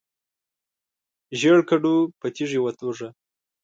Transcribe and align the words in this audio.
ژیړ 1.39 1.57
کډو 1.69 1.95
په 2.19 2.27
تیږي 2.35 2.59
وتوږه. 2.61 3.09